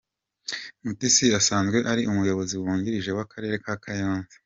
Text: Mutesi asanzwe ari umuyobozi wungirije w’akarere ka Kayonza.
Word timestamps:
Mutesi 0.85 1.25
asanzwe 1.39 1.77
ari 1.91 2.01
umuyobozi 2.11 2.53
wungirije 2.61 3.09
w’akarere 3.17 3.55
ka 3.63 3.73
Kayonza. 3.83 4.35